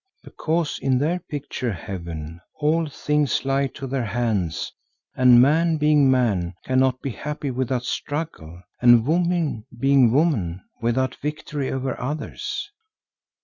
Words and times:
"Because 0.23 0.79
in 0.81 0.97
their 0.97 1.19
pictured 1.19 1.75
heaven 1.75 2.41
all 2.55 2.89
things 2.89 3.45
lie 3.45 3.67
to 3.75 3.85
their 3.85 4.05
hands 4.05 4.73
and 5.15 5.39
man, 5.39 5.77
being 5.77 6.09
man, 6.09 6.55
cannot 6.65 7.03
be 7.03 7.11
happy 7.11 7.51
without 7.51 7.83
struggle, 7.83 8.63
and 8.81 9.05
woman, 9.05 9.67
being 9.77 10.11
woman, 10.11 10.63
without 10.81 11.13
victory 11.17 11.71
over 11.71 12.01
others. 12.01 12.71